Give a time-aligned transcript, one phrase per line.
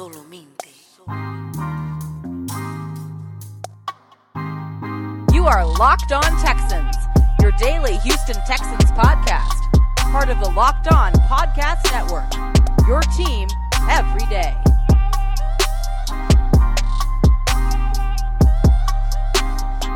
[0.00, 0.70] Solamente.
[5.30, 6.96] You are Locked On Texans,
[7.42, 9.60] your daily Houston Texans podcast.
[10.10, 12.32] Part of the Locked On Podcast Network.
[12.88, 13.46] Your team
[13.90, 14.56] every day.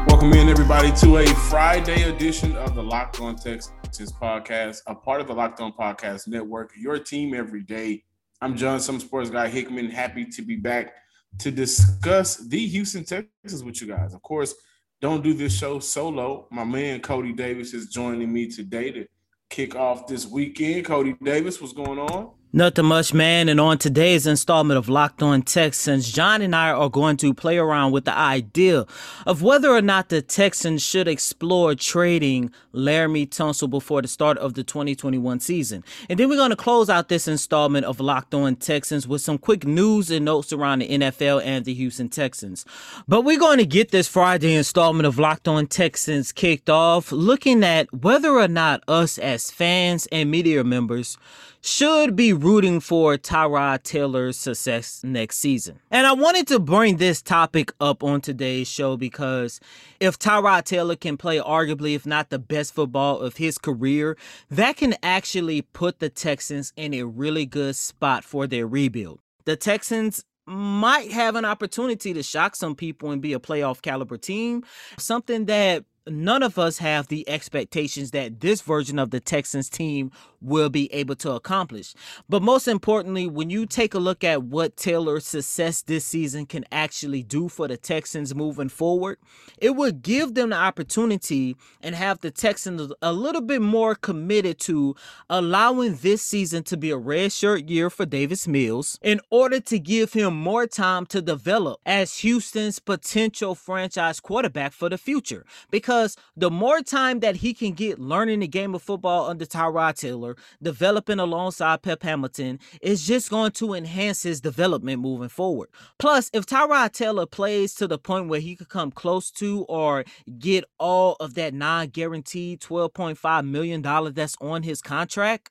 [0.07, 5.23] Welcome in, everybody, to a Friday edition of the Locked On Texans podcast, a part
[5.23, 8.05] of the Locked On Podcast Network, your team every day.
[8.45, 10.93] I'm John, some sports guy Hickman, happy to be back
[11.39, 14.12] to discuss the Houston Texans with you guys.
[14.12, 14.55] Of course,
[15.01, 16.47] don't do this show solo.
[16.51, 19.07] My man Cody Davis is joining me today to
[19.48, 20.84] kick off this weekend.
[20.84, 22.33] Cody Davis, what's going on?
[22.54, 23.48] Nothing much, man.
[23.48, 27.58] And on today's installment of Locked On Texans, John and I are going to play
[27.58, 28.86] around with the idea
[29.27, 34.55] of whether or not the Texans should explore trading Laremy Tunsil before the start of
[34.55, 35.83] the 2021 season.
[36.08, 39.36] And then we're going to close out this installment of Locked On Texans with some
[39.36, 42.64] quick news and notes around the NFL and the Houston Texans.
[43.08, 47.64] But we're going to get this Friday installment of Locked On Texans kicked off looking
[47.64, 51.18] at whether or not us as fans and media members
[51.65, 55.81] should be rooting for Tyrod Taylor's success next season.
[55.91, 59.61] And I wanted to bring this topic up on today's show because
[59.98, 64.19] if Tyrod Taylor can play arguably, if not the best football of his career,
[64.51, 69.20] that can actually put the Texans in a really good spot for their rebuild.
[69.47, 74.19] The Texans might have an opportunity to shock some people and be a playoff caliber
[74.19, 74.65] team,
[74.98, 80.11] something that none of us have the expectations that this version of the Texans team
[80.41, 81.94] will be able to accomplish.
[82.28, 86.64] But most importantly, when you take a look at what Taylor's success this season can
[86.70, 89.19] actually do for the Texans moving forward,
[89.58, 94.58] it would give them the opportunity and have the Texans a little bit more committed
[94.61, 94.94] to
[95.30, 99.79] allowing this season to be a red shirt year for Davis Mills in order to
[99.79, 105.46] give him more time to develop as Houston's potential franchise quarterback for the future.
[105.70, 105.93] Because
[106.36, 110.36] the more time that he can get learning the game of football under Tyrod Taylor,
[110.62, 115.68] developing alongside Pep Hamilton is just going to enhance his development moving forward.
[115.98, 120.05] Plus, if Tyrod Taylor plays to the point where he could come close to or
[120.38, 123.82] get all of that non-guaranteed $12.5 million
[124.14, 125.50] that's on his contract,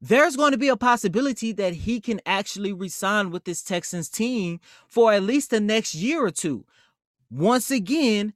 [0.00, 4.58] there's going to be a possibility that he can actually resign with this Texans team
[4.88, 6.64] for at least the next year or two.
[7.30, 8.34] Once again,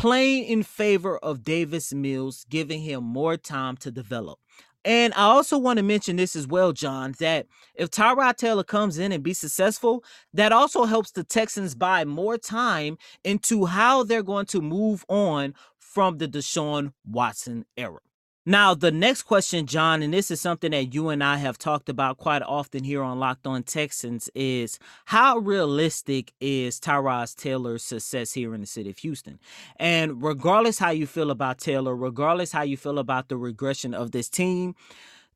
[0.00, 4.38] playing in favor of Davis Mills, giving him more time to develop.
[4.82, 8.96] And I also want to mention this as well, John, that if Tyrod Taylor comes
[8.96, 10.02] in and be successful,
[10.32, 15.52] that also helps the Texans buy more time into how they're going to move on
[15.78, 18.00] from the Deshaun Watson era.
[18.46, 21.90] Now, the next question, John, and this is something that you and I have talked
[21.90, 28.32] about quite often here on Locked On Texans, is how realistic is Tyrod Taylor's success
[28.32, 29.38] here in the city of Houston?
[29.76, 34.12] And regardless how you feel about Taylor, regardless how you feel about the regression of
[34.12, 34.74] this team,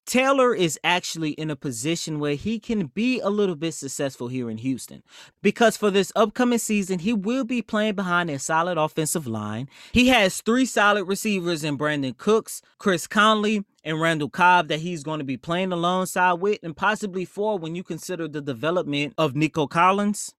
[0.07, 4.51] Taylor is actually in a position where he can be a little bit successful here
[4.51, 5.03] in Houston
[5.43, 9.69] because for this upcoming season, he will be playing behind a solid offensive line.
[9.93, 15.03] He has three solid receivers in Brandin Cooks, Chris Conley, and Randall Cobb that he's
[15.03, 19.35] going to be playing alongside with, and possibly four when you consider the development of
[19.35, 20.35] Nico Collins.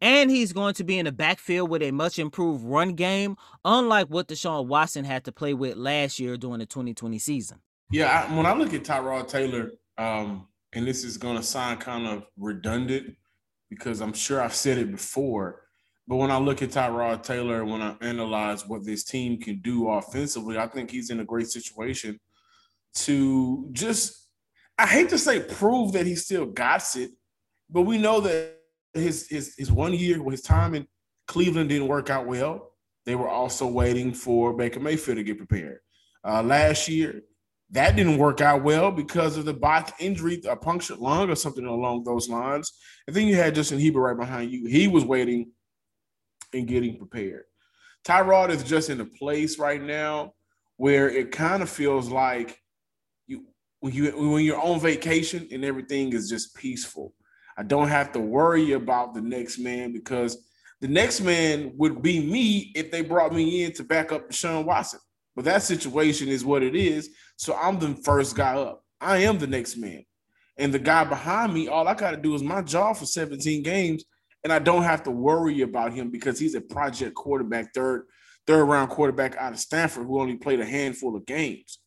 [0.00, 4.08] And he's going to be in the backfield with a much improved run game, unlike
[4.08, 7.60] what Deshaun Watson had to play with last year during the 2020 season.
[7.92, 11.80] Yeah, I, when I look at Tyrod Taylor, um, and this is going to sound
[11.80, 13.14] kind of redundant
[13.68, 15.60] because I'm sure I've said it before,
[16.08, 19.90] but when I look at Tyrod Taylor, when I analyze what this team can do
[19.90, 22.18] offensively, I think he's in a great situation
[22.94, 24.26] to just,
[24.78, 27.10] I hate to say prove that he still got it,
[27.68, 28.56] but we know that
[28.94, 30.86] his, his, his one year, his time in
[31.28, 32.72] Cleveland didn't work out well.
[33.04, 35.80] They were also waiting for Baker Mayfield to get prepared.
[36.24, 37.20] Uh, last year,
[37.72, 41.64] that didn't work out well because of the botched injury, a punctured lung or something
[41.64, 42.70] along those lines.
[43.06, 44.66] And then you had Justin Herbert right behind you.
[44.66, 45.52] He was waiting
[46.52, 47.44] and getting prepared.
[48.04, 50.34] Tyrod is just in a place right now
[50.76, 52.58] where it kind of feels like
[53.26, 53.46] you
[53.80, 57.14] when you when you're on vacation and everything is just peaceful.
[57.56, 60.44] I don't have to worry about the next man because
[60.80, 64.64] the next man would be me if they brought me in to back up Deshaun
[64.64, 65.00] Watson.
[65.34, 67.10] But that situation is what it is.
[67.36, 68.84] So I'm the first guy up.
[69.00, 70.04] I am the next man.
[70.58, 73.62] And the guy behind me, all I got to do is my job for 17
[73.62, 74.04] games,
[74.44, 78.06] and I don't have to worry about him because he's a project quarterback, third
[78.46, 81.78] third round quarterback out of Stanford who only played a handful of games.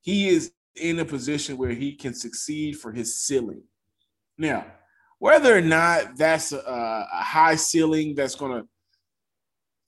[0.00, 3.62] He is in a position where he can succeed for his ceiling.
[4.36, 4.64] Now,
[5.18, 8.68] Whether or not that's a, a high ceiling that's going to,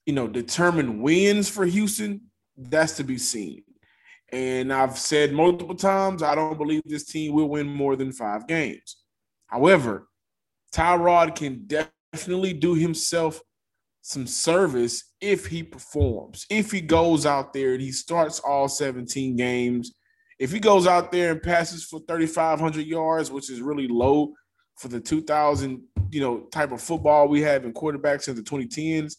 [0.05, 2.23] you know, determine wins for Houston,
[2.56, 3.62] that's to be seen.
[4.32, 8.47] And I've said multiple times, I don't believe this team will win more than five
[8.47, 8.97] games.
[9.47, 10.09] However,
[10.73, 13.41] Tyrod can definitely do himself
[14.03, 16.47] some service if he performs.
[16.49, 19.93] If he goes out there and he starts all 17 games,
[20.38, 24.32] if he goes out there and passes for 3,500 yards, which is really low
[24.77, 29.17] for the 2000, you know, type of football we have in quarterbacks in the 2010s,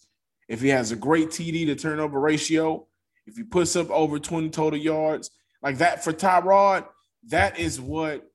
[0.48, 2.88] if he has a great TD to turnover ratio,
[3.32, 5.32] if he puts up over 20 total yards,
[5.64, 6.86] like that for Tyrod,
[7.30, 8.30] that is what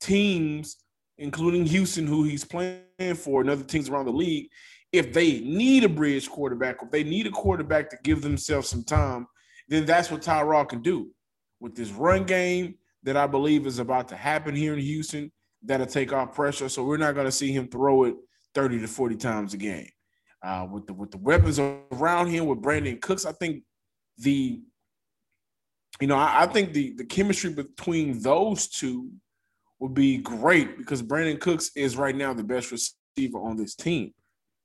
[0.00, 0.76] teams,
[1.16, 2.82] including Houston, who he's playing
[3.16, 4.48] for, and other teams around the league,
[4.92, 8.84] if they need a bridge quarterback, if they need a quarterback to give themselves some
[8.84, 9.26] time,
[9.68, 11.10] then that's what Tyrod can do.
[11.60, 12.74] With this run game
[13.04, 15.32] that I believe is about to happen here in Houston,
[15.62, 16.68] that'll take off pressure.
[16.68, 18.16] So we're not going to see him throw it
[18.54, 19.88] 30 to 40 times a game.
[20.40, 23.64] Uh, with the with the weapons around him, with Brandin Cooks, I think
[24.18, 24.60] the
[26.00, 29.10] you know, I, I think the the chemistry between those two
[29.80, 34.12] would be great because Brandin Cooks is right now the best receiver on this team.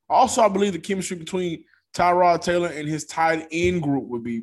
[0.08, 1.64] Also, I believe the chemistry between
[1.94, 4.42] Tyrod Taylor and his tight end group would be,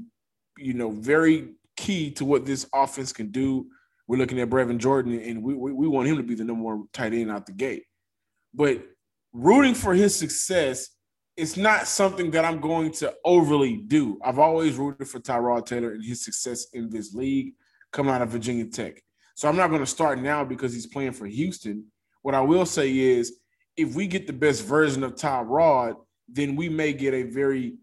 [0.57, 3.67] you know, very key to what this offense can do.
[4.07, 6.63] We're looking at Brevin Jordan, and we, we, we want him to be the number
[6.63, 7.83] one tight end out the gate.
[8.53, 8.83] But
[9.33, 10.89] rooting for his success
[11.41, 14.19] is not something that I'm going to overly do.
[14.23, 17.55] I've always rooted for Tyrod Taylor and his success in this league
[17.91, 19.01] coming out of Virginia Tech.
[19.33, 21.85] So I'm not going to start now because he's playing for Houston.
[22.21, 23.39] What I will say is
[23.75, 25.95] if we get the best version of Tyrod,
[26.29, 27.73] then we may get a very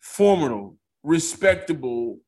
[0.00, 2.18] formidable, respectable,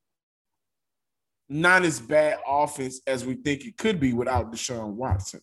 [1.49, 5.41] not as bad offense as we think it could be without Deshaun Watson.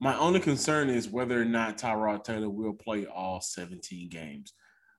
[0.00, 4.54] My only concern is whether or not Tyrod Taylor will play all 17 games.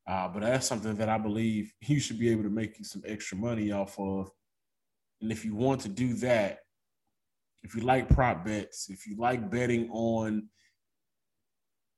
[0.08, 3.02] Uh, but that's something that I believe he should be able to make you some
[3.06, 4.30] extra money off of.
[5.22, 6.60] And if you want to do that,
[7.64, 10.50] if you like prop bets, if you like betting on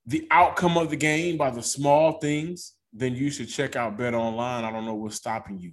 [0.06, 4.14] the outcome of the game by the small things, then you should check out Bet
[4.14, 4.64] Online.
[4.64, 5.72] I don't know what's stopping you.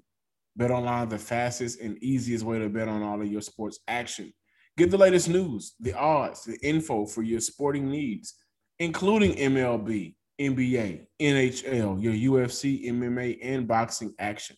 [0.56, 4.32] Bet Online, the fastest and easiest way to bet on all of your sports action.
[4.80, 8.36] Get the latest news, the odds, the info for your sporting needs,
[8.78, 14.56] including MLB, NBA, NHL, your UFC, MMA, and boxing action.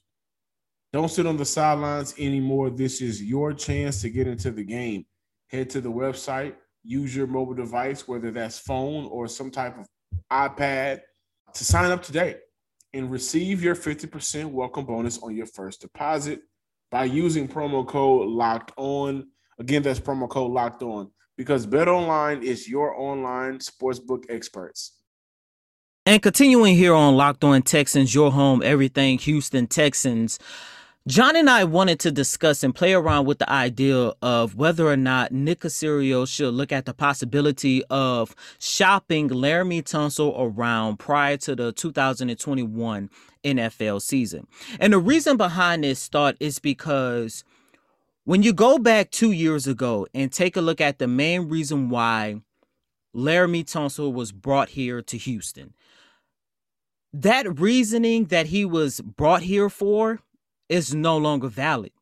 [0.92, 2.70] Don't sit on the sidelines anymore.
[2.70, 5.06] This is your chance to get into the game.
[5.50, 6.54] Head to the website
[6.84, 9.88] use your mobile device, whether that's phone or some type of
[10.30, 11.00] iPad,
[11.52, 12.36] to sign up today
[12.92, 16.42] and receive your 50% welcome bonus on your first deposit
[16.92, 19.26] by using promo code locked on.
[19.58, 24.92] Again, that's promo code locked on because Bet Online is your online sportsbook experts.
[26.04, 30.38] And continuing here on Locked On Texans, your home, everything Houston Texans.
[31.08, 34.96] John and I wanted to discuss and play around with the idea of whether or
[34.96, 41.56] not Nick Caserio should look at the possibility of shopping Laremy Tunsil around prior to
[41.56, 43.10] the 2021
[43.44, 44.46] NFL season.
[44.78, 47.42] And the reason behind this thought is because
[48.24, 51.88] when you go back two years ago and take a look at the main reason
[51.88, 52.40] why
[53.14, 55.74] Laremy Tunsil was brought here to Houston,
[57.12, 60.20] that reasoning that he was brought here for
[60.68, 61.92] is no longer valid.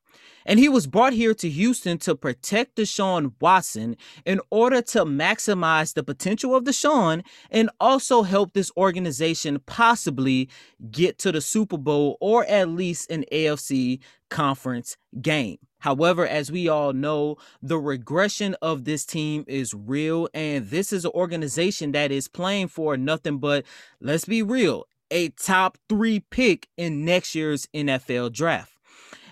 [0.46, 5.94] And he was brought here to Houston to protect Deshaun Watson in order to maximize
[5.94, 10.48] the potential of Deshaun and also help this organization possibly
[10.90, 14.00] get to the Super Bowl or at least an AFC
[14.30, 15.58] conference game.
[15.80, 21.04] However, as we all know, the regression of this team is real, and this is
[21.04, 23.64] an organization that is playing for nothing but,
[24.00, 28.72] let's be real, a top three pick in next year's NFL draft.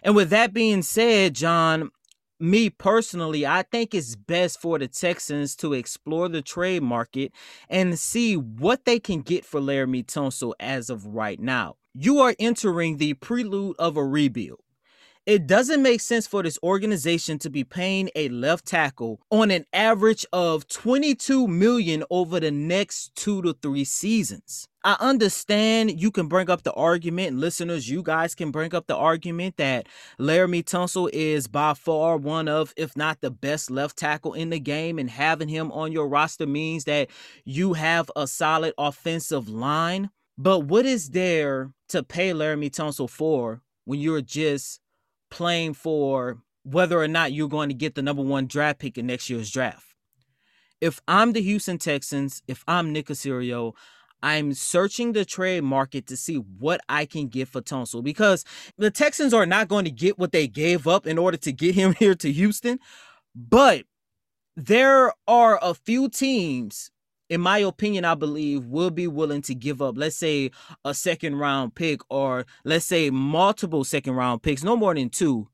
[0.02, 1.90] And with that being said, John,
[2.40, 7.32] me personally, I think it's best for the Texans to explore the trade market
[7.68, 11.76] and see what they can get for Laremy Tunsil as of right now.
[11.94, 14.60] You are entering the prelude of a rebuild.
[15.28, 19.66] It doesn't make sense for this organization to be paying a left tackle on an
[19.74, 24.66] average of 22 million over the next 2 to 3 seasons.
[24.84, 28.96] I understand you can bring up the argument, listeners, you guys can bring up the
[28.96, 29.86] argument that
[30.18, 34.58] Laremy Tunsil is by far one of, if not the best left tackle in the
[34.58, 37.10] game, and having him on your roster means that
[37.44, 40.08] you have a solid offensive line.
[40.38, 44.80] But what is there to pay Laremy Tunsil for when you're just
[45.30, 49.06] playing for whether or not you're going to get the number one draft pick in
[49.06, 49.94] next year's draft.
[50.80, 53.74] if I'm the Houston Texans, if I'm Nick Caserio,
[54.22, 58.44] I'm searching the trade market to see what I can get for Tunsil because
[58.76, 61.74] the Texans are not going to get what they gave up in order to get
[61.74, 62.78] him here to Houston.
[63.34, 63.84] But
[64.56, 66.90] there are a few teams,
[67.28, 70.50] in my opinion, I believe, will be willing to give up, let's say,
[70.84, 75.48] a second round pick or let's say multiple second round picks, no more than two,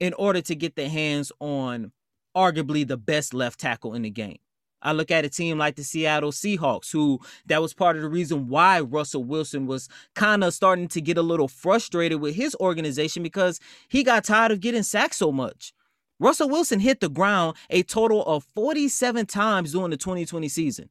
[0.00, 1.92] in order to get their hands on
[2.36, 4.38] arguably the best left tackle in the game.
[4.84, 8.08] I look at a team like the Seattle Seahawks, who that was part of the
[8.08, 12.56] reason why Russell Wilson was kind of starting to get a little frustrated with his
[12.56, 15.72] organization because he got tired of getting sacked so much.
[16.18, 20.88] Russell Wilson hit the ground a total of 47 times during the 2020 season.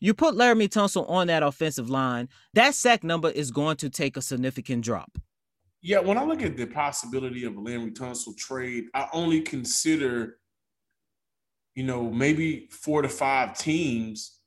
[0.00, 4.16] You put Laramie Tunsil on that offensive line, that sack number is going to take
[4.16, 5.18] a significant drop.
[5.82, 10.38] Yeah, when I look at the possibility of a Laremy Tunsil trade, I only consider
[11.76, 14.40] you know, maybe four to five teams.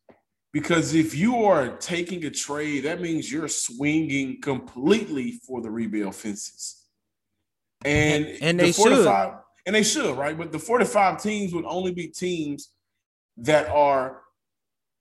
[0.51, 6.15] Because if you are taking a trade, that means you're swinging completely for the rebuild
[6.15, 6.87] fences.
[7.85, 9.05] And, and, they should.
[9.05, 9.35] Five,
[9.67, 10.35] and they should, right?
[10.35, 12.71] But the four to five teams would only be teams
[13.37, 14.23] that are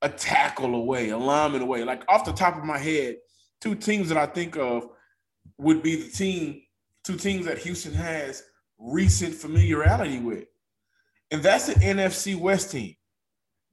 [0.01, 1.83] a tackle away, a lineman away.
[1.83, 3.17] Like off the top of my head,
[3.61, 4.87] two teams that I think of
[5.57, 6.61] would be the team,
[7.03, 8.43] two teams that Houston has
[8.77, 10.45] recent familiarity with
[11.31, 12.95] and that's the NFC West team.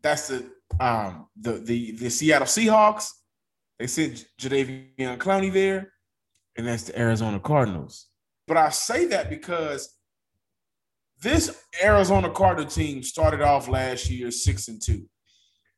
[0.03, 3.09] That's the um the the the Seattle Seahawks.
[3.79, 5.93] They sent Jadeveon Clowney there,
[6.57, 8.07] and that's the Arizona Cardinals.
[8.47, 9.95] But I say that because
[11.23, 15.07] this Arizona Cardinal team started off last year six and two.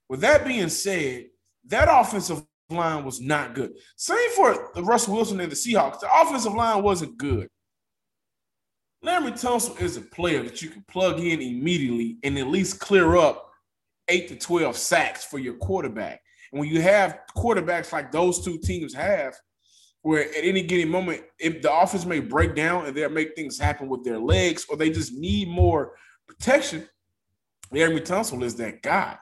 [0.09, 1.27] With that being said,
[1.67, 3.73] that offensive line was not good.
[3.97, 6.01] Same for the Russell Wilson and the Seahawks.
[6.01, 7.49] The offensive line wasn't good.
[9.05, 13.17] Laremy Tunsil is a player that you can plug in immediately and at least clear
[13.17, 13.51] up
[14.09, 16.21] eight to 12 sacks for your quarterback.
[16.51, 19.35] And when you have quarterbacks like those two teams have,
[20.03, 23.59] where at any given moment, if the offense may break down and they'll make things
[23.59, 25.93] happen with their legs, or they just need more
[26.27, 26.89] protection,
[27.73, 29.17] Laremy Tunsil is that guy.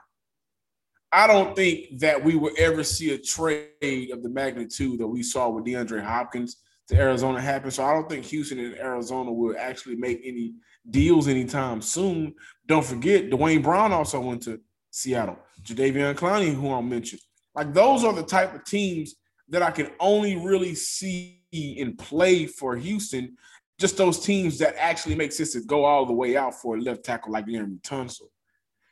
[1.11, 5.23] I don't think that we will ever see a trade of the magnitude that we
[5.23, 6.57] saw with DeAndre Hopkins
[6.89, 7.71] to Arizona happen.
[7.71, 10.53] So I don't think Houston and Arizona will actually make any
[10.89, 12.33] deals anytime soon.
[12.65, 14.59] Don't forget, Duane Brown also went to
[14.91, 15.37] Seattle.
[15.63, 17.21] Jadeveon Clowney, who I mentioned.
[17.55, 19.15] Like those are the type of teams
[19.49, 23.37] that I can only really see in play for Houston.
[23.79, 26.81] Just those teams that actually make sense to go all the way out for a
[26.81, 28.29] left tackle like Laremy Tunsil.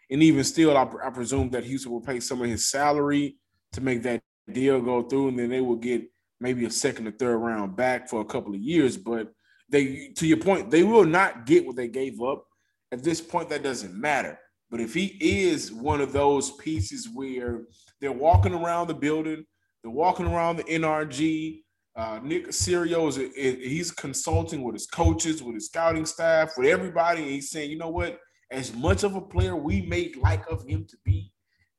[0.10, 3.38] And even still, I, I presume that Houston will pay some of his salary
[3.74, 4.22] to make that
[4.52, 6.04] deal go through, and then they will get
[6.40, 8.98] maybe a second or third round back for a couple of years.
[8.98, 9.32] But
[9.70, 12.46] they, to your point, they will not get what they gave up.
[12.92, 14.40] At this point, that doesn't matter.
[14.70, 17.62] But if he is one of those pieces where
[18.00, 19.46] they're walking around the building,
[19.82, 21.62] they're walking around the NRG,
[21.96, 27.22] uh, Nick Caserio is, he's consulting with his coaches, with his scouting staff, with everybody.
[27.22, 28.20] And he's saying, you know what?
[28.52, 31.32] As much of a player we may like of him to be,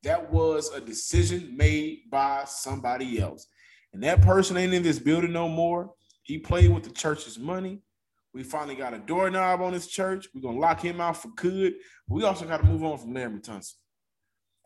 [0.02, 3.46] that was a decision made by somebody else
[3.96, 5.90] and that person ain't in this building no more.
[6.22, 7.80] He played with the church's money.
[8.34, 10.28] We finally got a doorknob on this church.
[10.34, 11.76] We're gonna lock him out for good.
[12.06, 13.72] We also got to move on from Laremy Tunsil.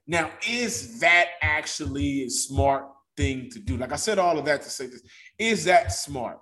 [0.08, 3.76] Now, is that actually a smart thing to do?
[3.76, 5.02] Like I said, all of that to say this:
[5.38, 6.40] is that smart?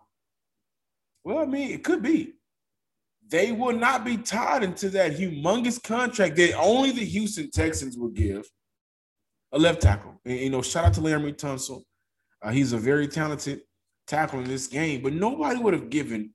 [1.25, 2.33] Well, I mean, it could be.
[3.31, 8.09] They will not be tied into that humongous contract that only the Houston Texans will
[8.09, 8.49] give
[9.53, 10.21] a left tackle.
[10.25, 11.83] And, you know, shout out to Laremy Tunsil.
[12.41, 13.61] Uh, he's a very talented
[14.07, 16.33] tackle in this game, but nobody would have given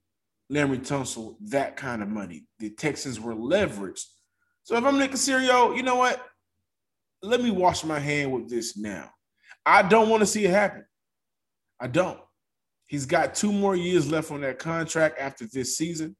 [0.52, 2.46] Laremy Tunsil that kind of money.
[2.58, 4.06] The Texans were leveraged.
[4.62, 6.24] So if I'm Nick Caserio, you know what?
[7.22, 9.10] Let me wash my hand with this now.
[9.66, 10.84] I don't want to see it happen.
[11.80, 12.20] I don't.
[12.86, 16.14] He's got two more years left on that contract after this season.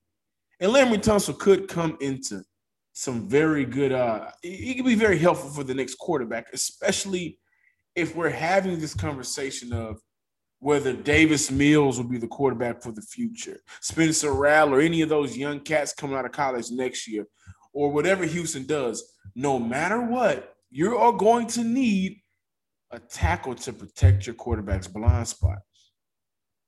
[0.65, 2.43] And Laremy Tunsil could come into
[2.95, 7.39] some very good, uh, he could be very helpful for the next quarterback, especially
[7.95, 10.01] if we're having this conversation of
[10.61, 15.11] whether Davis Mills will be the quarterback for the future, Spencer Rattler, or any of
[15.11, 17.27] those young cats coming out of college next year,
[17.75, 19.05] or whatever Houston does,
[19.35, 22.23] no matter what, you are going to need
[22.91, 25.59] a tackle to protect your quarterback's blind spot.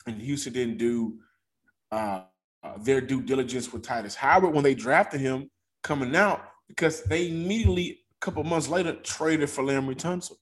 [0.07, 1.19] And Houston didn't do
[1.91, 2.25] uh,
[2.67, 5.51] uh, their due diligence with Tytus Howard when they drafted him
[5.83, 10.37] coming out because they immediately, a couple months later, traded for Laremy Tunsil.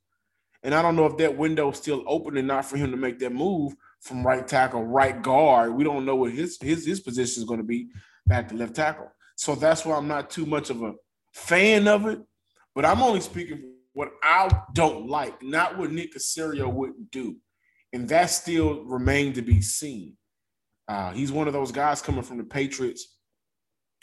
[0.62, 2.96] And I don't know if that window is still open or not for him to
[2.96, 5.74] make that move from right tackle, right guard.
[5.74, 7.88] We don't know what his his his position is going to be
[8.26, 9.12] back to left tackle.
[9.36, 10.94] So that's why I'm not too much of a
[11.32, 12.20] fan of it.
[12.74, 17.36] But I'm only speaking what I don't like, not what Nick Caserio wouldn't do.
[17.92, 20.16] And that still remained to be seen.
[20.88, 23.16] Uh, he's one of those guys coming from the Patriots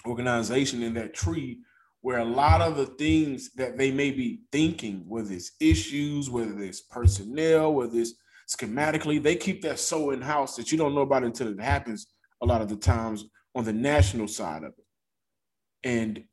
[0.05, 1.59] organization in that tree
[2.01, 6.59] where a lot of the things that they may be thinking, whether it's issues, whether
[6.59, 8.15] it's personnel, whether it's
[8.49, 11.61] schematically, they keep that so in house that you don't know about it until it
[11.61, 12.07] happens
[12.41, 14.85] a lot of the times on the national side of it.
[15.83, 16.23] And,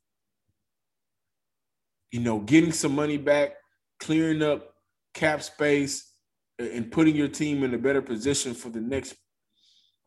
[2.11, 3.53] you know, getting some money back,
[4.01, 4.73] clearing up
[5.13, 6.11] cap space,
[6.59, 9.15] and putting your team in a better position for the next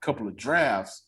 [0.02, 1.04] couple of drafts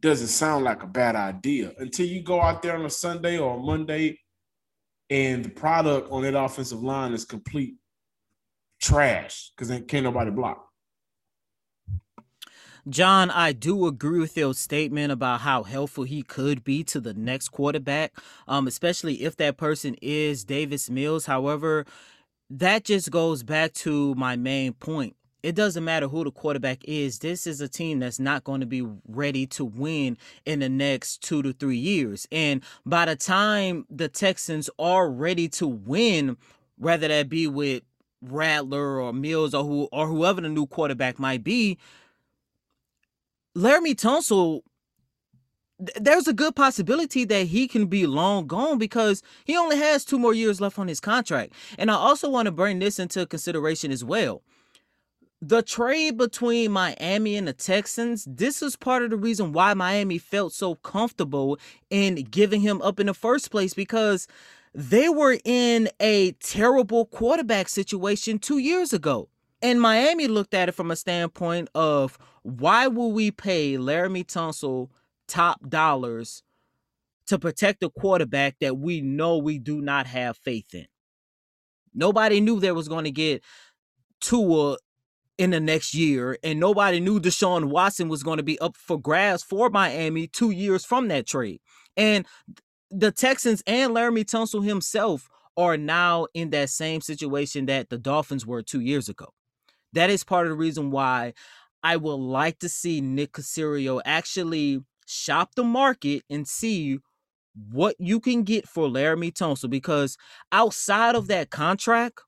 [0.00, 3.56] doesn't sound like a bad idea until you go out there on a Sunday or
[3.56, 4.18] a Monday
[5.10, 7.74] and the product on that offensive line is complete
[8.80, 10.64] trash because then can't nobody block.
[12.88, 17.12] John, I do agree with your statement about how helpful he could be to the
[17.12, 18.14] next quarterback,
[18.46, 21.26] um, especially if that person is Davis Mills.
[21.26, 21.84] However,
[22.48, 27.20] that just goes back to my main point it doesn't matter who the quarterback is.
[27.20, 31.22] This is a team that's not going to be ready to win in the next
[31.22, 32.26] two to three years.
[32.32, 36.36] And by the time the Texans are ready to win,
[36.76, 37.82] whether that be with
[38.20, 41.78] Rattler or Mills or who or whoever the new quarterback might be,
[43.56, 44.62] Laremy Tunsil,
[46.00, 50.18] there's a good possibility that he can be long gone because he only has two
[50.18, 51.52] more years left on his contract.
[51.78, 54.42] And I also want to bring this into consideration as well
[55.40, 60.18] the trade between Miami and the Texans, this is part of the reason why Miami
[60.18, 61.58] felt so comfortable
[61.90, 64.26] in giving him up in the first place because
[64.74, 69.28] they were in a terrible quarterback situation two years ago.
[69.62, 74.90] And Miami looked at it from a standpoint of why will we pay Laremy Tunsil
[75.26, 76.42] top dollars
[77.26, 80.86] to protect a quarterback that we know we do not have faith in?
[81.94, 83.42] Nobody knew there was going to get
[84.20, 84.76] Tua
[85.38, 89.00] in the next year, and nobody knew Deshaun Watson was going to be up for
[89.00, 91.60] grabs for Miami two years from that trade.
[91.96, 92.26] And
[92.90, 98.46] the Texans and Laremy Tunsil himself are now in that same situation that the Dolphins
[98.46, 99.26] were two years ago.
[99.92, 101.34] That is part of the reason why
[101.82, 106.98] I would like to see Nick Caserio actually shop the market and see
[107.70, 110.16] what you can get for Laremy Tunsil because
[110.52, 112.20] outside of that contract,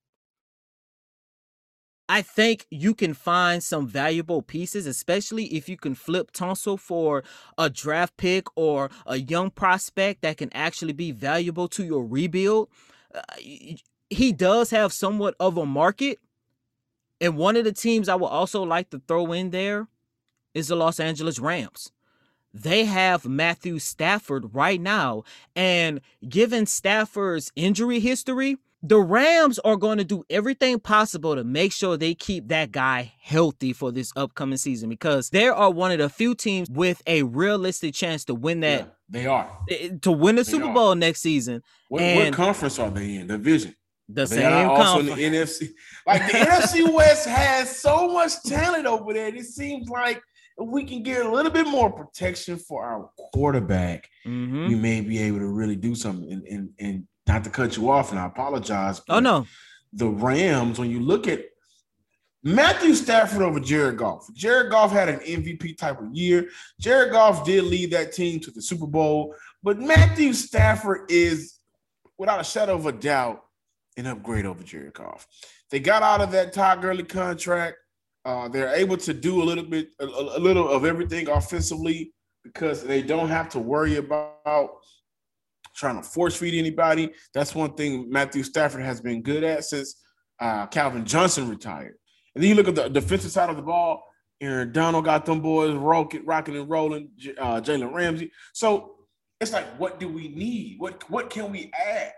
[2.11, 7.23] I think you can find some valuable pieces, especially if you can flip Tunsil for
[7.57, 12.69] a draft pick or a young prospect that can actually be valuable to your rebuild.
[13.15, 16.19] Uh, he does have somewhat of a market.
[17.21, 19.87] And one of the teams I would also like to throw in there
[20.53, 21.93] is the Los Angeles Rams.
[22.53, 25.23] They have Matthew Stafford right now.
[25.55, 31.73] And given Stafford's injury history, the Rams are going to do everything possible to make
[31.73, 35.99] sure they keep that guy healthy for this upcoming season because they are one of
[35.99, 38.81] the few teams with a realistic chance to win that.
[38.81, 40.75] Yeah, they are eh, to win the they Super are.
[40.75, 41.63] Bowl next season.
[41.89, 43.27] What, what, conference are they in?
[43.27, 43.75] The division.
[44.09, 45.19] The they same conference.
[45.19, 45.69] in the NFC.
[46.07, 49.29] Like the NFC West has so much talent over there.
[49.29, 50.23] It seems like
[50.57, 54.69] if we can get a little bit more protection for our quarterback, mm-hmm.
[54.69, 57.89] we may be able to really do something and, and, and not to cut you
[57.91, 59.01] off, and I apologize.
[59.09, 59.47] Oh no,
[59.93, 60.79] the Rams.
[60.79, 61.45] When you look at
[62.43, 66.49] Matthew Stafford over Jared Goff, Jared Goff had an MVP type of year.
[66.81, 71.61] Jared Goff did lead that team to the Super Bowl, but Matthew Stafford is,
[72.19, 73.45] without a shadow of a doubt,
[73.97, 75.29] an upgrade over Jared Goff.
[75.71, 77.77] They got out of that Todd Gurley contract.
[78.25, 82.13] Uh, they're able to do a little bit, a, a little of everything offensively
[82.43, 84.71] because they don't have to worry about
[85.75, 87.11] trying to force feed anybody.
[87.35, 89.97] That's one thing Matthew Stafford has been good at since
[90.41, 91.97] uh, Calvin Johnson retired.
[92.35, 94.03] And then you look at the defensive side of the ball.
[94.41, 97.11] Aaron Donald got them boys rocking, rocking and rolling.
[97.39, 98.33] Uh, Jalen Ramsey.
[98.55, 98.95] So
[99.41, 100.77] it's like, what do we need?
[100.79, 102.13] What what can we add?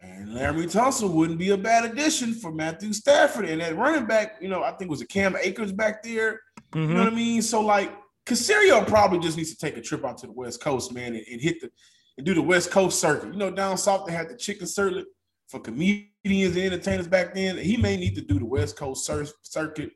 [0.00, 3.46] And Laremy Tunsil wouldn't be a bad addition for Matthew Stafford.
[3.46, 6.40] And that running back, you know, I think was a Cam Akers back there.
[6.72, 6.78] Mm-hmm.
[6.78, 7.04] You know mm-hmm.
[7.04, 7.42] what I mean?
[7.42, 7.92] So like
[8.24, 11.24] Caserio probably just needs to take a trip out to the West Coast, man, and,
[11.30, 11.70] and hit the
[12.18, 13.32] and do the West Coast circuit.
[13.32, 15.06] You know, down south they had the chicken circuit
[15.46, 17.56] for comedians and entertainers back then.
[17.56, 19.92] He may need to do the West Coast cir- circuit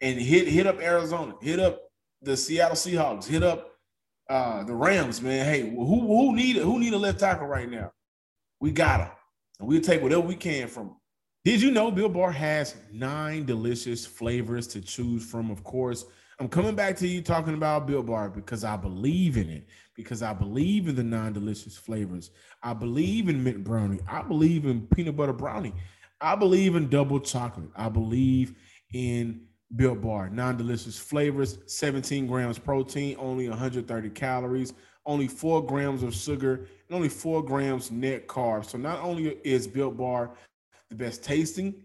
[0.00, 1.82] and hit hit up Arizona, hit up
[2.22, 3.70] the Seattle Seahawks, hit up
[4.28, 5.20] uh, the Rams.
[5.20, 7.92] Man, hey, who who need who need a left tackle right now?
[8.58, 9.08] We got him,
[9.60, 10.96] and we'll take whatever we can from him.
[11.44, 15.50] Did you know Built Bar has nine delicious flavors to choose from?
[15.50, 16.06] Of course,
[16.38, 20.22] I'm coming back to you talking about Built Bar because I believe in it, because
[20.22, 22.30] I believe in the non delicious flavors.
[22.62, 24.00] I believe in mint brownie.
[24.08, 25.74] I believe in peanut butter brownie.
[26.20, 27.70] I believe in double chocolate.
[27.76, 28.54] I believe
[28.94, 34.74] in Built Bar, nine delicious flavors, 17 grams protein, only 130 calories,
[35.06, 38.66] only four grams of sugar, and only four grams net carbs.
[38.66, 40.34] So not only is Built Bar
[40.90, 41.82] the best tasting,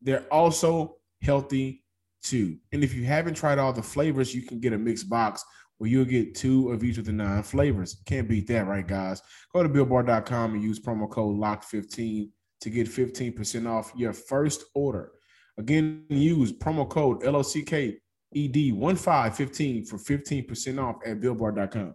[0.00, 1.84] they're also healthy
[2.22, 2.56] too.
[2.72, 5.44] And if you haven't tried all the flavors, you can get a mixed box
[5.78, 8.02] where you'll get two of each of the nine flavors.
[8.06, 9.22] Can't beat that, right, guys?
[9.52, 12.28] Go to builtbar.com and use promo code LOCK15
[12.60, 15.12] to get 15% off your first order.
[15.56, 21.94] Again, use promo code LOCKED1515 for 15% off at builtbar.com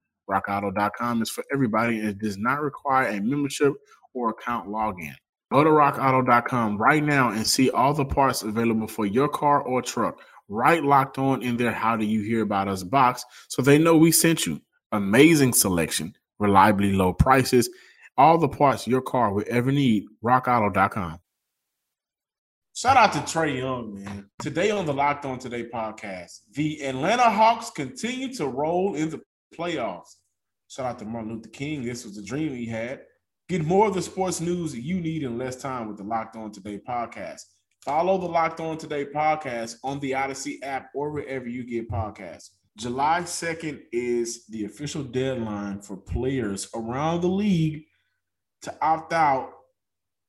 [0.29, 3.73] RockAuto.com is for everybody and it does not require a membership
[4.13, 5.13] or account login.
[5.51, 9.81] Go to rockauto.com right now and see all the parts available for your car or
[9.81, 10.19] truck.
[10.47, 13.97] Right locked on in their How Do You Hear About Us box so they know
[13.97, 14.61] we sent you.
[14.93, 17.69] Amazing selection, reliably low prices,
[18.17, 20.05] all the parts your car will ever need.
[20.23, 21.19] RockAuto.com.
[22.73, 24.29] Shout out to Trae Young, man.
[24.39, 29.21] Today on the Locked On Today podcast, the Atlanta Hawks continue to roll in the
[29.57, 30.15] playoffs.
[30.67, 31.83] Shout out to Martin Luther King.
[31.83, 33.01] This was the dream he had.
[33.49, 36.51] Get more of the sports news you need in less time with the Locked On
[36.51, 37.41] Today podcast.
[37.83, 42.51] Follow the Locked On Today podcast on the Odyssey app or wherever you get podcasts.
[42.77, 47.83] July 2nd is the official deadline for players around the league
[48.61, 49.51] to opt out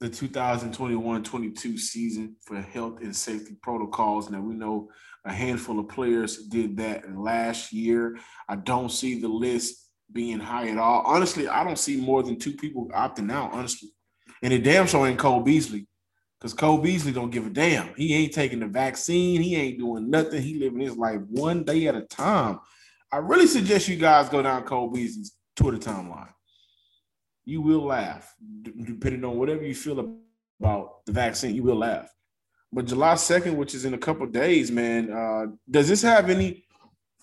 [0.02, 4.28] the 2021-22 season for health and safety protocols.
[4.28, 4.88] Now we know
[5.24, 8.18] a handful of players did that last year.
[8.48, 9.76] I don't see the list
[10.12, 11.04] being high at all.
[11.06, 13.90] Honestly, I don't see more than two people opting out, honestly.
[14.42, 15.86] And it damn sure ain't Cole Beasley.
[16.40, 17.94] Because Cole Beasley don't give a damn.
[17.94, 19.40] He ain't taking the vaccine.
[19.40, 20.42] He ain't doing nothing.
[20.42, 22.58] He living his life one day at a time.
[23.12, 26.32] I really suggest you guys go down Cole Beasley's Twitter timeline.
[27.44, 28.34] You will laugh.
[28.62, 29.98] Depending on whatever you feel
[30.60, 32.12] about the vaccine, you will laugh.
[32.72, 36.64] But July 2nd, which is in a couple days, man, uh, does this have any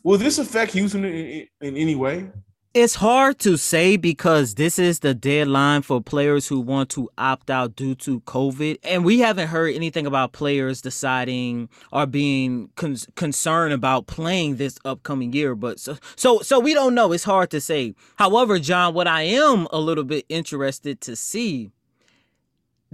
[0.03, 2.29] will this affect Houston in, in, in any way?
[2.75, 7.49] It's hard to say because this is the deadline for players who want to opt
[7.49, 8.77] out due to COVID.
[8.83, 14.77] And we haven't heard anything about players deciding or being con- concerned about playing this
[14.85, 15.55] upcoming year.
[15.55, 17.11] But so, so, so we don't know.
[17.11, 17.95] It's hard to say.
[18.17, 21.71] However, John, what I am a little bit interested to see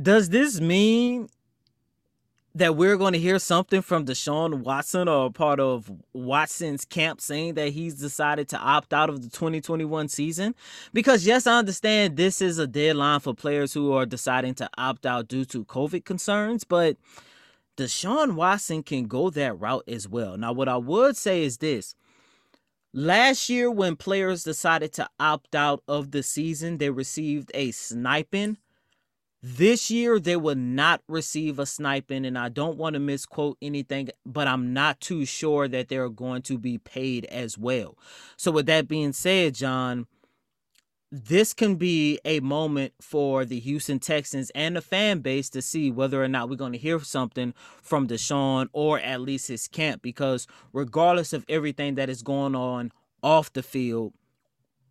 [0.02, 1.28] does this mean
[2.56, 7.56] that we're going to hear something from Deshaun Watson or part of Watson's camp saying
[7.56, 10.56] that he's decided to opt out of the 2021 season?
[10.94, 15.06] Because, yes, I understand this is a deadline for players who are deciding to opt
[15.06, 16.96] out due to COVID concerns, but
[17.76, 20.38] Deshaun Watson can go that route as well.
[20.38, 21.94] Now, what I would say is this.
[22.94, 28.58] Last year, when players decided to opt out of the season, they received a sniping
[29.48, 34.10] this year, they will not receive a sniping, and I don't want to misquote anything,
[34.26, 37.96] but I'm not too sure that they're going to be paid as well.
[38.38, 40.08] So, with that being said, John,
[41.12, 45.92] this can be a moment for the Houston Texans and the fan base to see
[45.92, 47.54] whether or not we're going to hear something
[47.84, 50.02] from Deshaun or at least his camp.
[50.02, 54.14] Because regardless of everything that is going on off the field,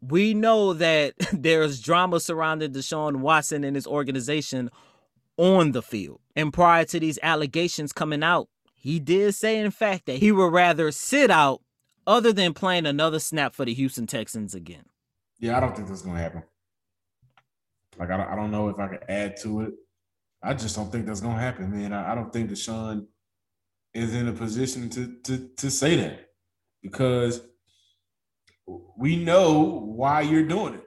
[0.08, 4.70] we know that there's drama surrounding Deshaun Watson and his organization
[5.36, 6.20] on the field.
[6.36, 10.52] And prior to these allegations coming out, he did say, in fact, that he would
[10.52, 11.62] rather sit out
[12.06, 14.84] other than playing another snap for the Houston Texans again.
[15.38, 16.42] Yeah, I don't think that's gonna happen.
[17.98, 19.74] Like I don't, I don't know if I can add to it.
[20.42, 21.92] I just don't think that's gonna happen, man.
[21.92, 23.06] I, I don't think Deshaun
[23.94, 26.30] is in a position to to to say that
[26.82, 27.40] because
[28.66, 30.84] we know why you're doing it.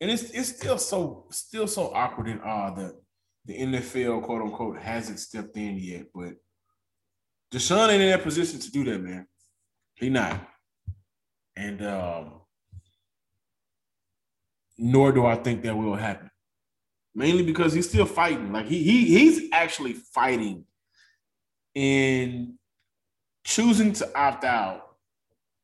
[0.00, 2.94] And it's it's still so still so awkward and odd that
[3.44, 6.06] the NFL quote unquote hasn't stepped in yet.
[6.14, 6.34] But
[7.52, 9.26] Deshaun ain't in that position to do that, man.
[9.94, 10.48] He not.
[11.56, 12.40] And um
[14.78, 16.30] nor do I think that will happen.
[17.14, 18.52] Mainly because he's still fighting.
[18.52, 20.64] Like he, he he's actually fighting
[21.76, 22.54] and
[23.44, 24.91] choosing to opt out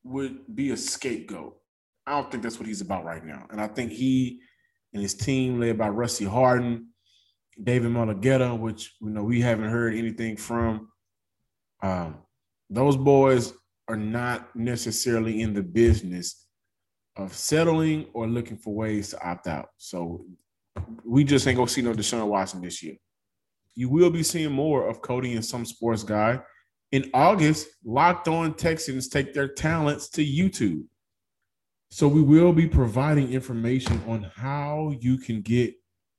[0.05, 1.57] would be a scapegoat.
[2.07, 3.47] I don't think that's what he's about right now.
[3.51, 4.41] And I think he
[4.93, 6.89] and his team, led by Rusty Hardin,
[7.63, 10.89] David Mulugheta, which you know we haven't heard anything from.
[11.83, 12.19] Um,
[12.71, 13.53] those boys
[13.89, 16.47] are not necessarily in the business
[17.17, 19.69] of settling or looking for ways to opt out.
[19.77, 20.25] So
[21.05, 22.97] we just ain't gonna see no Deshaun Watson this year.
[23.75, 26.41] You will be seeing more of Cody and some sports guy.
[26.91, 30.85] In August, Locked On Texans take their talents to YouTube.
[31.91, 35.75] So we will be providing information on how you can get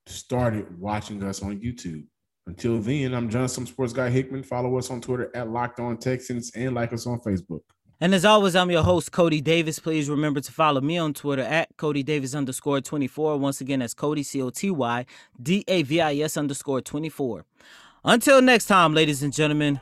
[0.06, 2.06] started watching us on YouTube.
[2.48, 4.44] Until then, I'm John Some Sports Guy Hickman.
[4.44, 7.62] Follow us on Twitter at Locked On Texans and like us on Facebook.
[8.02, 9.78] And as always, I'm your host, Cody Davis.
[9.78, 13.38] Please remember to follow me on Twitter at Coty Davis underscore 24.
[13.38, 15.06] Once again, that's Cody, C O T Y
[15.42, 17.46] D A V I S underscore 24.
[18.06, 19.82] Until next time, ladies and gentlemen,